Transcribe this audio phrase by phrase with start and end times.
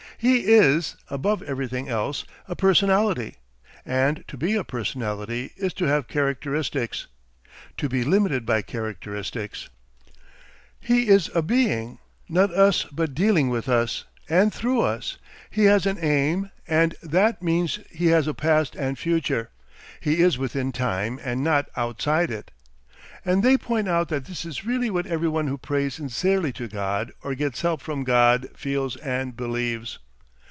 [0.23, 3.37] He is, above everything else, a personality,
[3.83, 7.07] and to be a personality is to have characteristics,
[7.77, 9.67] to be limited by characteristics;
[10.79, 11.97] he is a Being,
[12.29, 15.17] not us but dealing with us and through us,
[15.49, 19.49] he has an aim and that means he has a past and future;
[19.99, 22.51] he is within time and not outside it.
[23.25, 27.11] And they point out that this is really what everyone who prays sincerely to God
[27.23, 29.97] or gets help from God, feels and believes.